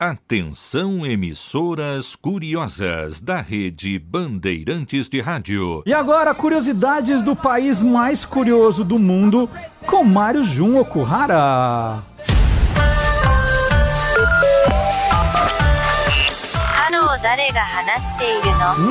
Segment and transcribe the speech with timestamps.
[0.00, 5.82] Atenção, emissoras curiosas da rede Bandeirantes de Rádio.
[5.84, 9.50] E agora, curiosidades do país mais curioso do mundo
[9.84, 12.00] com Mário Jun Okuhara.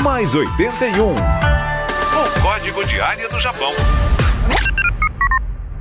[0.03, 1.15] Mais 81.
[1.15, 3.71] O código de área do Japão.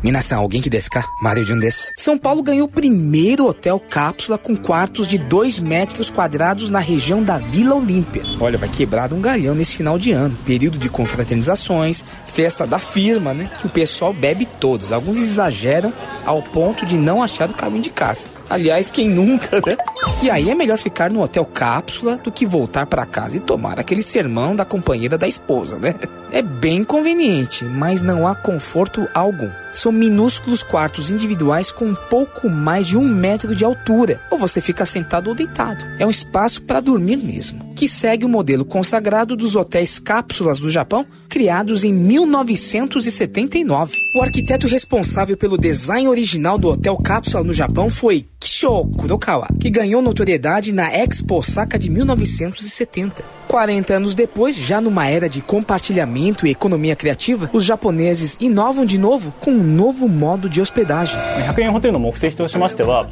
[0.07, 1.05] Minasan, alguém que desca?
[1.21, 1.91] Mario Jun desu.
[1.97, 7.21] São Paulo ganhou o primeiro hotel cápsula com quartos de 2 metros quadrados na região
[7.25, 8.23] da Vila Olímpia.
[8.39, 10.39] Olha, vai quebrar um galhão nesse final de ano.
[10.47, 13.51] Período de confraternizações, festa da firma, né?
[13.61, 14.93] Que o pessoal bebe todos.
[14.93, 15.93] Alguns exageram
[16.25, 18.29] ao ponto de não achar o caminho de casa.
[18.49, 19.77] Aliás, quem nunca, né?
[20.23, 23.81] E aí é melhor ficar no hotel cápsula do que voltar para casa e tomar
[23.81, 25.95] aquele sermão da companheira da esposa, né?
[26.31, 29.51] É bem conveniente, mas não há conforto algum.
[29.73, 34.21] São minúsculos quartos individuais com um pouco mais de um metro de altura.
[34.31, 35.85] Ou você fica sentado ou deitado.
[35.99, 37.75] É um espaço para dormir mesmo.
[37.75, 43.93] Que segue o modelo consagrado dos hotéis cápsulas do Japão, criados em 1979.
[44.17, 49.70] O arquiteto responsável pelo design original do hotel cápsula no Japão foi Kishio Kurokawa, que
[49.70, 53.24] ganhou notoriedade na Expo Osaka de 1970.
[53.48, 58.98] 40 anos depois, já numa era de compartilhamento e economia criativa, os japoneses inovam de
[58.98, 61.20] novo com um novo modo de hospedagem.
[61.54, 63.08] 100円ホテルの目的としましては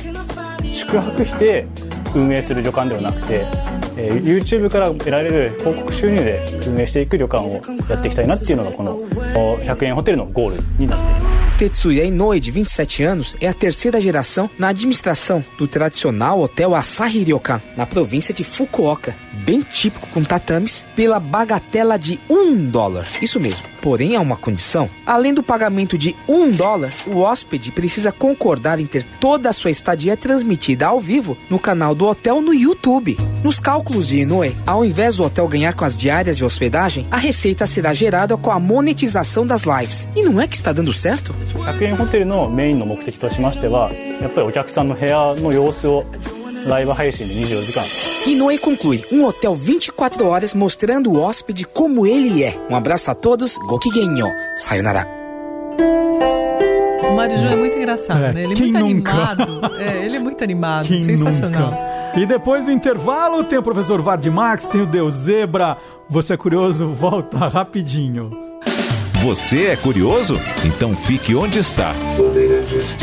[0.71, 1.67] 宿泊して
[2.15, 3.45] 運営する旅館ではなくて、
[3.97, 16.38] えー YouTube から得られる広告収入で運営していく旅館をやっていきたいなっていうのがこのお100円ホテルのゴールになっています Tetsuya Inoue, de 27 anos, é a terceira geração na administração do tradicional
[16.42, 22.54] hotel Asahi Ryokan, na província de Fukuoka, bem típico com tatames, pela bagatela de um
[22.68, 23.06] dólar.
[23.22, 23.64] Isso mesmo.
[23.80, 24.88] Porém, há uma condição.
[25.04, 29.70] Além do pagamento de um dólar, o hóspede precisa concordar em ter toda a sua
[29.70, 33.16] estadia transmitida ao vivo no canal do hotel no YouTube.
[33.42, 37.18] Nos cálculos de Inoue, ao invés do hotel ganhar com as diárias de hospedagem, a
[37.18, 40.08] receita será gerada com a monetização das lives.
[40.16, 41.34] E não é que está dando certo?
[41.53, 46.05] 100円ホテルのメインの目的としましてはやっぱりお客さんの部屋の様子を
[46.67, 47.83] ライブ配信で24時間
[48.27, 52.53] Inoue conclui um hotel 24 horas mostrando o hóspede como ele é.
[52.69, 55.07] Um abraço a todos, Gokigenyo, sayonara.
[57.09, 58.43] O Mário Jun é muito engraçado, É, né?
[58.43, 59.11] Ele é quem muito nunca?
[59.13, 59.75] animado.
[59.79, 61.71] É, ele é muito animado, Quem sensacional.
[61.71, 62.19] nunca?
[62.19, 65.77] E depois do intervalo tem o professor Vard Marx, tem o Deus Zebra.
[66.09, 66.87] Você é curioso?
[66.87, 68.42] Volta rapidinho.
[69.24, 70.38] Você é curioso?
[70.66, 71.94] Então fique onde está.
[72.18, 72.98] Bandeirantes.